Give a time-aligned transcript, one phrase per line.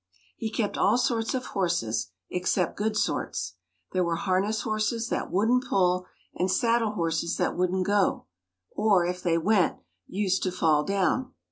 [0.35, 3.53] He kept all sorts of horses, except good sorts.
[3.91, 8.25] There were harness horses, that wouldn't pull, and saddle horses that wouldn't go
[8.71, 9.77] or, if they went,
[10.07, 11.35] used to fall down.